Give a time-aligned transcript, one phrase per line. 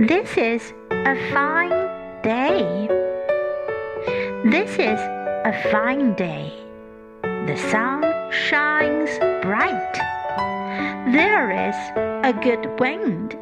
[0.00, 1.70] This is a fine
[2.22, 2.86] day.
[4.44, 6.52] This is a fine day.
[7.22, 9.10] The sun shines
[9.42, 9.94] bright.
[11.12, 11.74] There is
[12.24, 13.34] a good wind,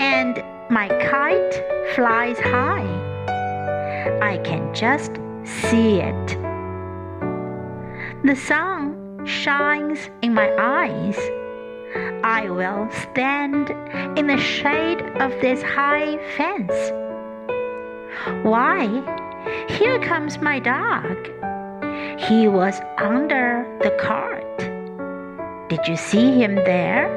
[0.00, 1.62] and my kite
[1.94, 2.88] flies high.
[4.22, 5.12] I can just
[5.44, 6.28] see it.
[8.24, 11.18] The sun shines in my eyes.
[12.22, 13.70] I will stand
[14.18, 16.74] in the shade of this high fence.
[18.44, 18.86] Why,
[19.68, 21.16] here comes my dog.
[22.18, 24.58] He was under the cart.
[25.68, 27.08] Did you see him there?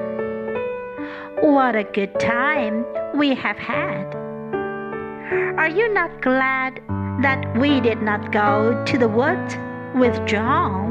[1.41, 4.13] What a good time we have had.
[5.58, 6.81] Are you not glad
[7.22, 9.55] that we did not go to the woods
[9.95, 10.88] with John?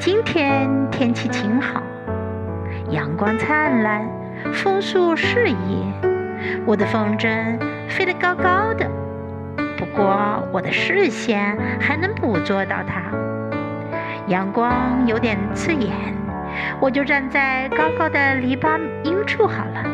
[0.00, 1.82] 今天天气晴好，
[2.88, 4.02] 阳光灿烂，
[4.50, 5.84] 枫树适宜。
[6.64, 7.28] 我的风筝
[7.86, 8.90] 飞得高高的，
[9.76, 13.02] 不过我的视线还能捕捉到它。
[14.28, 15.94] 阳光有点刺眼，
[16.80, 19.84] 我就站在高高的篱笆阴处好了。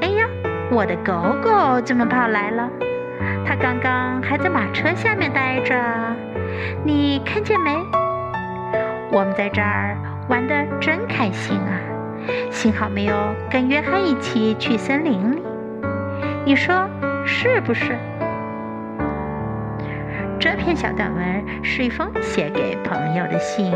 [0.00, 0.24] 哎呀，
[0.70, 2.70] 我的狗狗怎么跑来了？
[3.44, 5.74] 它刚刚还在马车下面待着，
[6.84, 7.84] 你看见没？
[9.12, 9.94] 我们在这儿
[10.30, 11.78] 玩的真开心啊！
[12.50, 13.14] 幸好没有
[13.50, 15.42] 跟约翰一起去森林里，
[16.46, 16.88] 你说
[17.26, 17.98] 是不是？
[20.40, 23.70] 这篇小短文是一封写给朋友的信。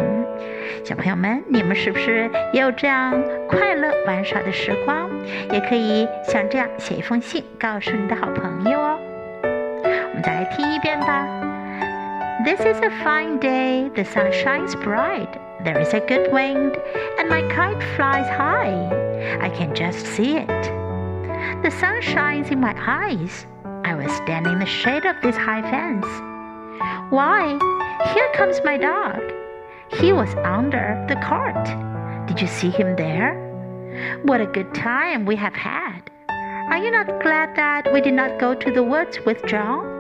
[0.83, 3.13] 小朋友们，你们是不是也有这样
[3.47, 5.07] 快乐玩耍的时光？
[5.53, 8.99] 也可以像这样写一封信，告诉你的好朋友哦。
[9.43, 11.29] 我们再来听一遍吧。
[12.47, 13.91] This is a fine day.
[13.97, 15.33] The sun shines bright.
[15.65, 16.79] There is a good wind,
[17.19, 18.87] and my kite flies high.
[19.41, 20.63] I can just see it.
[21.65, 23.47] The sun shines in my eyes.
[23.83, 26.07] I will stand in the shade of this high fence.
[27.11, 27.59] Why,
[28.15, 29.21] here comes my dog.
[30.01, 31.67] He was under the cart.
[32.29, 33.35] Did you see him there?
[34.23, 36.03] What a good time we have had.
[36.71, 39.96] Are you not glad that we did not go to the woods with John?